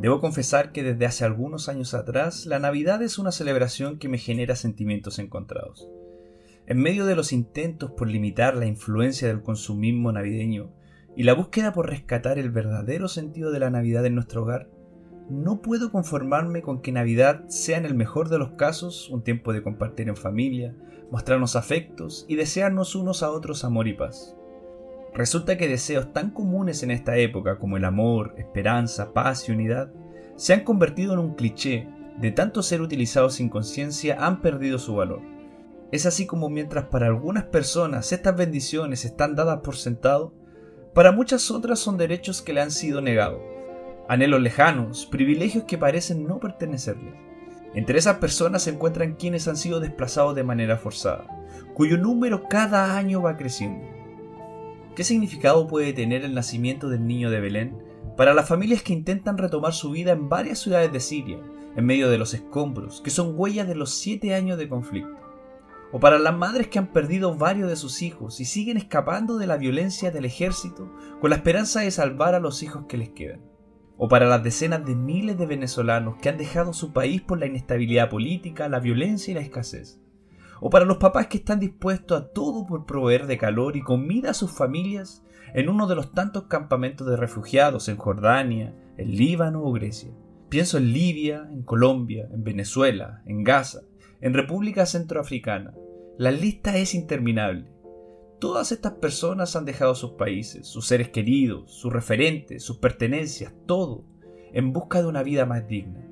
Debo 0.00 0.18
confesar 0.18 0.72
que 0.72 0.82
desde 0.82 1.04
hace 1.04 1.26
algunos 1.26 1.68
años 1.68 1.92
atrás 1.92 2.46
la 2.46 2.58
Navidad 2.58 3.02
es 3.02 3.18
una 3.18 3.32
celebración 3.32 3.98
que 3.98 4.08
me 4.08 4.16
genera 4.16 4.56
sentimientos 4.56 5.18
encontrados. 5.18 5.90
En 6.66 6.78
medio 6.78 7.04
de 7.04 7.14
los 7.14 7.32
intentos 7.32 7.90
por 7.90 8.08
limitar 8.08 8.56
la 8.56 8.64
influencia 8.64 9.28
del 9.28 9.42
consumismo 9.42 10.10
navideño 10.10 10.70
y 11.16 11.24
la 11.24 11.34
búsqueda 11.34 11.74
por 11.74 11.90
rescatar 11.90 12.38
el 12.38 12.50
verdadero 12.50 13.08
sentido 13.08 13.50
de 13.50 13.60
la 13.60 13.68
Navidad 13.68 14.06
en 14.06 14.14
nuestro 14.14 14.42
hogar, 14.42 14.70
no 15.30 15.62
puedo 15.62 15.92
conformarme 15.92 16.60
con 16.60 16.82
que 16.82 16.90
Navidad 16.90 17.44
sea 17.48 17.78
en 17.78 17.84
el 17.84 17.94
mejor 17.94 18.28
de 18.28 18.38
los 18.38 18.50
casos 18.52 19.08
un 19.10 19.22
tiempo 19.22 19.52
de 19.52 19.62
compartir 19.62 20.08
en 20.08 20.16
familia, 20.16 20.74
mostrarnos 21.10 21.54
afectos 21.54 22.26
y 22.28 22.34
desearnos 22.34 22.96
unos 22.96 23.22
a 23.22 23.30
otros 23.30 23.64
amor 23.64 23.86
y 23.86 23.94
paz. 23.94 24.36
Resulta 25.14 25.56
que 25.56 25.68
deseos 25.68 26.12
tan 26.12 26.30
comunes 26.30 26.82
en 26.82 26.90
esta 26.90 27.16
época 27.16 27.58
como 27.58 27.76
el 27.76 27.84
amor, 27.84 28.34
esperanza, 28.38 29.12
paz 29.12 29.48
y 29.48 29.52
unidad 29.52 29.92
se 30.34 30.52
han 30.52 30.64
convertido 30.64 31.12
en 31.12 31.20
un 31.20 31.34
cliché, 31.34 31.86
de 32.18 32.32
tanto 32.32 32.62
ser 32.62 32.80
utilizados 32.80 33.34
sin 33.34 33.48
conciencia 33.48 34.24
han 34.24 34.40
perdido 34.40 34.78
su 34.78 34.96
valor. 34.96 35.20
Es 35.92 36.06
así 36.06 36.26
como 36.26 36.48
mientras 36.48 36.86
para 36.86 37.06
algunas 37.06 37.44
personas 37.44 38.12
estas 38.12 38.36
bendiciones 38.36 39.04
están 39.04 39.36
dadas 39.36 39.60
por 39.60 39.76
sentado, 39.76 40.34
para 40.92 41.12
muchas 41.12 41.50
otras 41.50 41.78
son 41.78 41.96
derechos 41.96 42.42
que 42.42 42.52
le 42.52 42.60
han 42.60 42.70
sido 42.70 43.00
negados, 43.00 43.40
anhelos 44.10 44.40
lejanos, 44.40 45.06
privilegios 45.06 45.62
que 45.64 45.78
parecen 45.78 46.26
no 46.26 46.40
pertenecerles. 46.40 47.14
Entre 47.74 47.96
esas 47.96 48.16
personas 48.16 48.64
se 48.64 48.70
encuentran 48.70 49.14
quienes 49.14 49.46
han 49.46 49.56
sido 49.56 49.78
desplazados 49.78 50.34
de 50.34 50.42
manera 50.42 50.76
forzada, 50.76 51.28
cuyo 51.74 51.96
número 51.96 52.48
cada 52.48 52.98
año 52.98 53.22
va 53.22 53.36
creciendo 53.36 53.86
¿Qué 54.96 55.04
significado 55.04 55.68
puede 55.68 55.92
tener 55.92 56.24
el 56.24 56.34
nacimiento 56.34 56.88
del 56.88 57.06
niño 57.06 57.30
de 57.30 57.38
Belén 57.38 57.78
para 58.16 58.34
las 58.34 58.48
familias 58.48 58.82
que 58.82 58.92
intentan 58.92 59.38
retomar 59.38 59.74
su 59.74 59.92
vida 59.92 60.10
en 60.10 60.28
varias 60.28 60.58
ciudades 60.58 60.92
de 60.92 60.98
Siria, 60.98 61.38
en 61.76 61.86
medio 61.86 62.10
de 62.10 62.18
los 62.18 62.34
escombros, 62.34 63.00
que 63.00 63.10
son 63.10 63.34
huellas 63.36 63.68
de 63.68 63.76
los 63.76 63.94
siete 63.94 64.34
años 64.34 64.58
de 64.58 64.68
conflicto? 64.68 65.16
O 65.92 66.00
para 66.00 66.18
las 66.18 66.36
madres 66.36 66.66
que 66.66 66.80
han 66.80 66.88
perdido 66.88 67.36
varios 67.36 67.68
de 67.68 67.76
sus 67.76 68.02
hijos 68.02 68.40
y 68.40 68.44
siguen 68.44 68.76
escapando 68.76 69.38
de 69.38 69.46
la 69.46 69.56
violencia 69.56 70.10
del 70.10 70.24
ejército 70.24 70.92
con 71.20 71.30
la 71.30 71.36
esperanza 71.36 71.82
de 71.82 71.92
salvar 71.92 72.34
a 72.34 72.40
los 72.40 72.64
hijos 72.64 72.86
que 72.88 72.96
les 72.96 73.10
quedan. 73.10 73.49
O 74.02 74.08
para 74.08 74.26
las 74.26 74.42
decenas 74.42 74.84
de 74.84 74.96
miles 74.96 75.36
de 75.38 75.46
venezolanos 75.46 76.16
que 76.16 76.30
han 76.30 76.38
dejado 76.38 76.72
su 76.72 76.92
país 76.92 77.20
por 77.20 77.38
la 77.38 77.46
inestabilidad 77.46 78.08
política, 78.08 78.68
la 78.68 78.80
violencia 78.80 79.30
y 79.30 79.34
la 79.34 79.42
escasez 79.42 80.00
o 80.60 80.70
para 80.70 80.84
los 80.84 80.98
papás 80.98 81.26
que 81.26 81.38
están 81.38 81.58
dispuestos 81.58 82.20
a 82.20 82.28
todo 82.32 82.66
por 82.66 82.86
proveer 82.86 83.26
de 83.26 83.38
calor 83.38 83.76
y 83.76 83.82
comida 83.82 84.30
a 84.30 84.34
sus 84.34 84.50
familias 84.50 85.24
en 85.54 85.68
uno 85.68 85.86
de 85.86 85.96
los 85.96 86.12
tantos 86.12 86.44
campamentos 86.44 87.06
de 87.08 87.16
refugiados 87.16 87.88
en 87.88 87.96
Jordania, 87.96 88.74
en 88.96 89.10
Líbano 89.16 89.62
o 89.64 89.72
Grecia. 89.72 90.10
Pienso 90.48 90.78
en 90.78 90.92
Libia, 90.92 91.48
en 91.50 91.62
Colombia, 91.62 92.28
en 92.32 92.44
Venezuela, 92.44 93.22
en 93.26 93.42
Gaza, 93.42 93.80
en 94.20 94.34
República 94.34 94.86
Centroafricana. 94.86 95.74
La 96.18 96.30
lista 96.30 96.76
es 96.76 96.94
interminable. 96.94 97.72
Todas 98.40 98.72
estas 98.72 98.94
personas 98.94 99.54
han 99.54 99.64
dejado 99.64 99.94
sus 99.94 100.12
países, 100.12 100.66
sus 100.66 100.86
seres 100.86 101.10
queridos, 101.10 101.70
sus 101.70 101.92
referentes, 101.92 102.64
sus 102.64 102.78
pertenencias, 102.78 103.52
todo, 103.66 104.04
en 104.52 104.72
busca 104.72 105.00
de 105.00 105.08
una 105.08 105.22
vida 105.22 105.46
más 105.46 105.68
digna. 105.68 106.04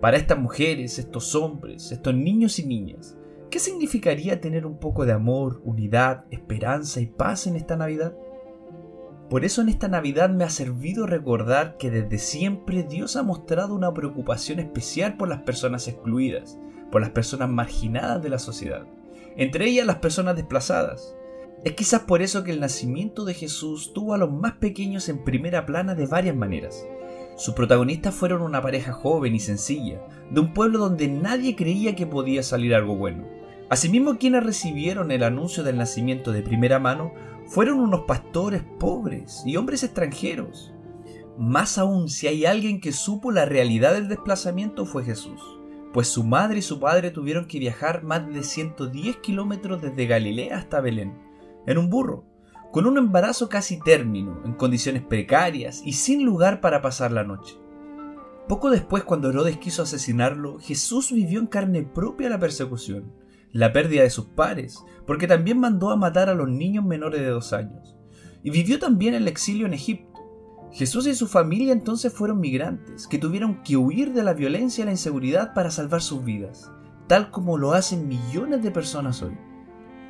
Para 0.00 0.16
estas 0.16 0.38
mujeres, 0.38 0.98
estos 0.98 1.34
hombres, 1.34 1.90
estos 1.92 2.14
niños 2.14 2.58
y 2.58 2.66
niñas, 2.66 3.16
¿Qué 3.50 3.60
significaría 3.60 4.42
tener 4.42 4.66
un 4.66 4.76
poco 4.76 5.06
de 5.06 5.12
amor, 5.12 5.62
unidad, 5.64 6.26
esperanza 6.30 7.00
y 7.00 7.06
paz 7.06 7.46
en 7.46 7.56
esta 7.56 7.76
Navidad? 7.76 8.14
Por 9.30 9.46
eso 9.46 9.62
en 9.62 9.70
esta 9.70 9.88
Navidad 9.88 10.28
me 10.28 10.44
ha 10.44 10.50
servido 10.50 11.06
recordar 11.06 11.78
que 11.78 11.90
desde 11.90 12.18
siempre 12.18 12.82
Dios 12.82 13.16
ha 13.16 13.22
mostrado 13.22 13.74
una 13.74 13.94
preocupación 13.94 14.58
especial 14.58 15.16
por 15.16 15.28
las 15.28 15.42
personas 15.42 15.88
excluidas, 15.88 16.58
por 16.90 17.00
las 17.00 17.10
personas 17.10 17.48
marginadas 17.48 18.22
de 18.22 18.28
la 18.28 18.38
sociedad, 18.38 18.86
entre 19.36 19.66
ellas 19.66 19.86
las 19.86 19.96
personas 19.96 20.36
desplazadas. 20.36 21.14
Es 21.64 21.72
quizás 21.72 22.02
por 22.02 22.22
eso 22.22 22.44
que 22.44 22.52
el 22.52 22.60
nacimiento 22.60 23.24
de 23.24 23.34
Jesús 23.34 23.92
tuvo 23.92 24.14
a 24.14 24.18
los 24.18 24.30
más 24.30 24.54
pequeños 24.54 25.08
en 25.08 25.24
primera 25.24 25.66
plana 25.66 25.96
de 25.96 26.06
varias 26.06 26.36
maneras. 26.36 26.86
Sus 27.36 27.54
protagonistas 27.54 28.14
fueron 28.14 28.42
una 28.42 28.62
pareja 28.62 28.92
joven 28.92 29.34
y 29.34 29.40
sencilla, 29.40 30.00
de 30.30 30.40
un 30.40 30.52
pueblo 30.52 30.78
donde 30.78 31.08
nadie 31.08 31.56
creía 31.56 31.96
que 31.96 32.06
podía 32.06 32.42
salir 32.42 32.74
algo 32.74 32.96
bueno. 32.96 33.26
Asimismo, 33.70 34.18
quienes 34.18 34.44
recibieron 34.44 35.10
el 35.10 35.22
anuncio 35.22 35.62
del 35.62 35.76
nacimiento 35.76 36.32
de 36.32 36.42
primera 36.42 36.78
mano 36.78 37.12
fueron 37.46 37.80
unos 37.80 38.02
pastores 38.02 38.62
pobres 38.78 39.42
y 39.44 39.56
hombres 39.56 39.82
extranjeros. 39.82 40.72
Más 41.36 41.76
aún, 41.76 42.08
si 42.08 42.28
hay 42.28 42.46
alguien 42.46 42.80
que 42.80 42.92
supo 42.92 43.30
la 43.30 43.46
realidad 43.46 43.94
del 43.94 44.08
desplazamiento 44.08 44.86
fue 44.86 45.04
Jesús, 45.04 45.40
pues 45.92 46.08
su 46.08 46.24
madre 46.24 46.58
y 46.58 46.62
su 46.62 46.80
padre 46.80 47.10
tuvieron 47.10 47.46
que 47.46 47.58
viajar 47.58 48.02
más 48.04 48.28
de 48.28 48.42
110 48.42 49.16
kilómetros 49.16 49.82
desde 49.82 50.06
Galilea 50.06 50.56
hasta 50.56 50.80
Belén, 50.80 51.27
en 51.70 51.78
un 51.78 51.88
burro, 51.88 52.24
con 52.72 52.86
un 52.86 52.98
embarazo 52.98 53.48
casi 53.48 53.78
término, 53.80 54.42
en 54.44 54.54
condiciones 54.54 55.02
precarias 55.02 55.82
y 55.84 55.92
sin 55.92 56.24
lugar 56.24 56.60
para 56.60 56.82
pasar 56.82 57.12
la 57.12 57.24
noche. 57.24 57.56
Poco 58.48 58.70
después, 58.70 59.04
cuando 59.04 59.28
Herodes 59.28 59.58
quiso 59.58 59.82
asesinarlo, 59.82 60.58
Jesús 60.58 61.12
vivió 61.12 61.38
en 61.38 61.46
carne 61.46 61.82
propia 61.82 62.28
la 62.30 62.38
persecución 62.38 63.12
la 63.52 63.72
pérdida 63.72 64.02
de 64.02 64.10
sus 64.10 64.26
pares, 64.26 64.84
porque 65.06 65.26
también 65.26 65.58
mandó 65.58 65.90
a 65.90 65.96
matar 65.96 66.28
a 66.28 66.34
los 66.34 66.48
niños 66.48 66.84
menores 66.84 67.20
de 67.20 67.28
dos 67.28 67.52
años. 67.52 67.96
Y 68.42 68.50
vivió 68.50 68.78
también 68.78 69.14
el 69.14 69.28
exilio 69.28 69.66
en 69.66 69.74
Egipto. 69.74 70.06
Jesús 70.72 71.06
y 71.06 71.14
su 71.14 71.26
familia 71.26 71.72
entonces 71.72 72.12
fueron 72.12 72.40
migrantes, 72.40 73.06
que 73.06 73.18
tuvieron 73.18 73.62
que 73.62 73.76
huir 73.76 74.12
de 74.12 74.22
la 74.22 74.34
violencia 74.34 74.82
y 74.82 74.84
la 74.84 74.90
inseguridad 74.92 75.54
para 75.54 75.70
salvar 75.70 76.02
sus 76.02 76.24
vidas, 76.24 76.70
tal 77.06 77.30
como 77.30 77.56
lo 77.56 77.72
hacen 77.72 78.06
millones 78.06 78.62
de 78.62 78.70
personas 78.70 79.22
hoy. 79.22 79.36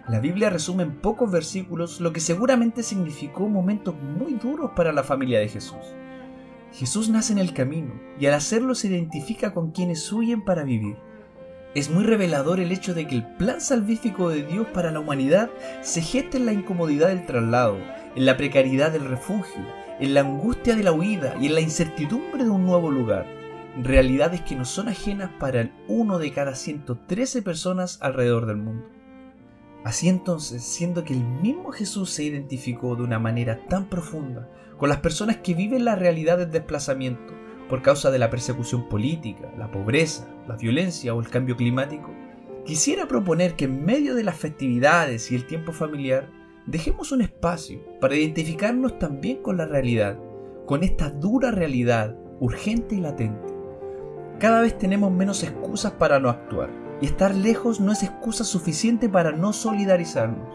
La 0.08 0.20
Biblia 0.20 0.48
resume 0.48 0.84
en 0.84 1.02
pocos 1.02 1.30
versículos 1.30 2.00
lo 2.00 2.14
que 2.14 2.20
seguramente 2.20 2.82
significó 2.82 3.46
momentos 3.46 3.94
muy 3.94 4.34
duros 4.34 4.70
para 4.74 4.90
la 4.90 5.02
familia 5.02 5.38
de 5.38 5.48
Jesús. 5.48 5.76
Jesús 6.72 7.10
nace 7.10 7.34
en 7.34 7.38
el 7.38 7.52
camino 7.52 7.92
y 8.18 8.24
al 8.24 8.32
hacerlo 8.32 8.74
se 8.74 8.88
identifica 8.88 9.52
con 9.52 9.70
quienes 9.70 10.10
huyen 10.10 10.46
para 10.46 10.64
vivir. 10.64 10.96
Es 11.74 11.90
muy 11.90 12.04
revelador 12.04 12.58
el 12.58 12.72
hecho 12.72 12.94
de 12.94 13.06
que 13.06 13.16
el 13.16 13.36
plan 13.36 13.60
salvífico 13.60 14.30
de 14.30 14.44
Dios 14.44 14.66
para 14.72 14.90
la 14.90 15.00
humanidad 15.00 15.50
se 15.82 16.00
gesta 16.00 16.38
en 16.38 16.46
la 16.46 16.54
incomodidad 16.54 17.08
del 17.08 17.26
traslado, 17.26 17.76
en 18.16 18.24
la 18.24 18.38
precariedad 18.38 18.90
del 18.90 19.04
refugio, 19.04 19.62
en 20.00 20.14
la 20.14 20.20
angustia 20.20 20.74
de 20.74 20.84
la 20.84 20.92
huida 20.92 21.34
y 21.38 21.48
en 21.48 21.54
la 21.54 21.60
incertidumbre 21.60 22.44
de 22.44 22.50
un 22.50 22.64
nuevo 22.64 22.90
lugar. 22.90 23.26
Realidades 23.82 24.40
que 24.40 24.56
no 24.56 24.64
son 24.64 24.88
ajenas 24.88 25.30
para 25.38 25.60
el 25.60 25.72
uno 25.86 26.18
de 26.18 26.32
cada 26.32 26.54
113 26.54 27.42
personas 27.42 27.98
alrededor 28.00 28.46
del 28.46 28.56
mundo. 28.56 28.97
Así 29.84 30.08
entonces, 30.08 30.62
siendo 30.62 31.04
que 31.04 31.14
el 31.14 31.24
mismo 31.24 31.70
Jesús 31.70 32.10
se 32.10 32.24
identificó 32.24 32.96
de 32.96 33.04
una 33.04 33.18
manera 33.18 33.66
tan 33.68 33.88
profunda 33.88 34.50
con 34.76 34.88
las 34.88 34.98
personas 34.98 35.36
que 35.38 35.54
viven 35.54 35.84
la 35.84 35.96
realidad 35.96 36.38
del 36.38 36.50
desplazamiento, 36.50 37.34
por 37.68 37.82
causa 37.82 38.10
de 38.10 38.18
la 38.18 38.30
persecución 38.30 38.88
política, 38.88 39.52
la 39.56 39.70
pobreza, 39.70 40.28
la 40.46 40.56
violencia 40.56 41.14
o 41.14 41.20
el 41.20 41.28
cambio 41.28 41.56
climático, 41.56 42.10
quisiera 42.64 43.06
proponer 43.06 43.54
que 43.54 43.66
en 43.66 43.84
medio 43.84 44.14
de 44.14 44.24
las 44.24 44.36
festividades 44.36 45.30
y 45.30 45.34
el 45.34 45.46
tiempo 45.46 45.72
familiar 45.72 46.30
dejemos 46.66 47.12
un 47.12 47.22
espacio 47.22 47.80
para 48.00 48.16
identificarnos 48.16 48.98
también 48.98 49.42
con 49.42 49.56
la 49.56 49.66
realidad, 49.66 50.18
con 50.66 50.82
esta 50.82 51.10
dura 51.10 51.50
realidad 51.50 52.16
urgente 52.40 52.94
y 52.94 53.00
latente. 53.00 53.54
Cada 54.38 54.60
vez 54.60 54.76
tenemos 54.78 55.10
menos 55.10 55.42
excusas 55.42 55.92
para 55.92 56.20
no 56.20 56.28
actuar, 56.28 56.70
y 57.00 57.06
estar 57.06 57.34
lejos 57.34 57.80
no 57.80 57.92
es 57.92 58.02
excusa 58.02 58.44
suficiente 58.44 59.08
para 59.08 59.32
no 59.32 59.52
solidarizarnos. 59.52 60.48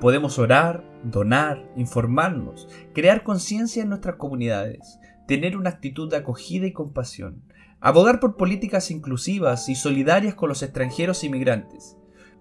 Podemos 0.00 0.38
orar, 0.38 0.84
donar, 1.04 1.70
informarnos, 1.76 2.68
crear 2.94 3.22
conciencia 3.22 3.82
en 3.82 3.88
nuestras 3.90 4.16
comunidades, 4.16 4.98
tener 5.26 5.56
una 5.56 5.70
actitud 5.70 6.10
de 6.10 6.16
acogida 6.16 6.66
y 6.66 6.72
compasión, 6.72 7.42
abogar 7.80 8.20
por 8.20 8.36
políticas 8.36 8.90
inclusivas 8.90 9.68
y 9.68 9.74
solidarias 9.74 10.34
con 10.34 10.48
los 10.48 10.62
extranjeros 10.62 11.24
inmigrantes, 11.24 11.96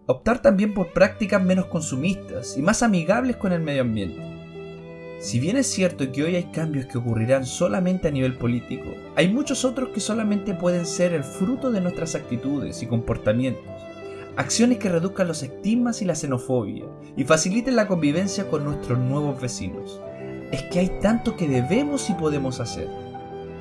optar 0.06 0.42
también 0.42 0.74
por 0.74 0.94
prácticas 0.94 1.44
menos 1.44 1.66
consumistas 1.66 2.58
y 2.58 2.62
más 2.62 2.82
amigables 2.82 3.36
con 3.36 3.52
el 3.52 3.62
medio 3.62 3.82
ambiente. 3.82 4.39
Si 5.20 5.40
bien 5.40 5.58
es 5.58 5.68
cierto 5.68 6.12
que 6.12 6.24
hoy 6.24 6.36
hay 6.36 6.46
cambios 6.46 6.86
que 6.86 6.98
ocurrirán 6.98 7.46
solamente 7.46 8.08
a 8.08 8.12
nivel 8.12 8.38
político, 8.38 8.94
hay 9.16 9.28
muchos 9.28 9.66
otros 9.66 9.90
que 9.90 10.00
solamente 10.00 10.54
pueden 10.54 10.86
ser 10.86 11.14
el 11.14 11.24
fruto 11.24 11.72
de 11.72 11.82
nuestras 11.82 12.16
actitudes 12.16 12.82
y 12.82 12.88
comportamientos, 12.88 13.66
acciones 14.38 14.78
que 14.78 14.90
reduzcan 14.90 15.28
los 15.28 15.44
estigmas 15.44 16.02
y 16.02 16.06
la 16.06 16.16
xenofobia 16.16 16.86
y 17.18 17.26
faciliten 17.26 17.76
la 17.76 17.88
convivencia 17.88 18.48
con 18.50 18.64
nuestros 18.64 18.98
nuevos 18.98 19.42
vecinos 19.42 20.00
es 20.52 20.64
que 20.64 20.80
hay 20.80 20.90
tanto 21.02 21.36
que 21.36 21.48
debemos 21.48 22.10
y 22.10 22.14
podemos 22.14 22.60
hacer. 22.60 22.88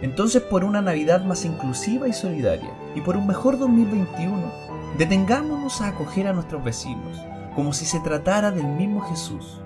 Entonces 0.00 0.43
por 0.43 0.64
una 0.64 0.81
Navidad 0.81 1.25
más 1.25 1.44
inclusiva 1.44 2.08
y 2.08 2.12
solidaria 2.12 2.70
y 2.94 3.00
por 3.00 3.16
un 3.16 3.26
mejor 3.26 3.58
2021, 3.58 4.69
Detengámonos 4.96 5.81
a 5.81 5.88
acoger 5.88 6.26
a 6.26 6.32
nuestros 6.32 6.64
vecinos, 6.64 7.19
como 7.54 7.72
si 7.72 7.84
se 7.84 8.00
tratara 8.00 8.50
del 8.50 8.66
mismo 8.66 9.00
Jesús. 9.02 9.61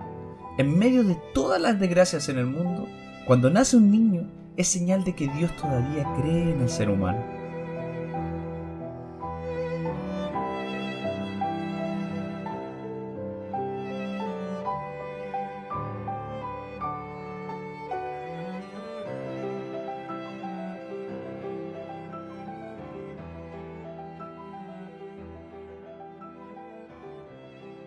En 0.58 0.78
medio 0.78 1.02
de 1.02 1.16
todas 1.32 1.60
las 1.60 1.80
desgracias 1.80 2.28
en 2.28 2.38
el 2.38 2.46
mundo, 2.46 2.86
cuando 3.26 3.48
nace 3.48 3.76
un 3.76 3.90
niño, 3.90 4.28
es 4.56 4.68
señal 4.68 5.02
de 5.02 5.14
que 5.14 5.28
Dios 5.28 5.54
todavía 5.56 6.06
cree 6.20 6.52
en 6.52 6.60
el 6.60 6.68
ser 6.68 6.90
humano. 6.90 7.41